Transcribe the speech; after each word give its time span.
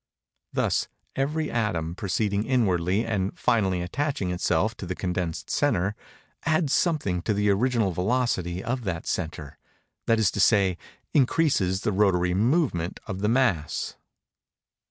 Thus 0.51 0.87
every 1.15 1.51
atom, 1.51 1.93
proceeding 1.93 2.43
inwardly, 2.43 3.05
and 3.05 3.37
finally 3.37 3.83
attaching 3.83 4.31
itself 4.31 4.75
to 4.77 4.87
the 4.87 4.95
condensed 4.95 5.51
centre, 5.51 5.93
adds 6.43 6.73
something 6.73 7.21
to 7.21 7.35
the 7.35 7.51
original 7.51 7.91
velocity 7.91 8.63
of 8.63 8.83
that 8.85 9.05
centre—that 9.05 10.17
is 10.19 10.31
to 10.31 10.39
say, 10.39 10.79
increases 11.13 11.81
the 11.81 11.91
rotary 11.91 12.33
movement 12.33 12.99
of 13.05 13.19
the 13.19 13.29
mass. 13.29 13.95